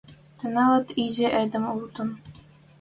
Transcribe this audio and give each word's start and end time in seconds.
Тӹлӓнет 0.39 0.87
изи 1.03 1.25
эдем 1.41 1.63
утен 1.75 2.09